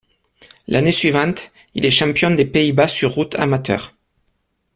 [0.67, 3.91] L'année suivante, il est champion des Pays-Bas sur route amateurs.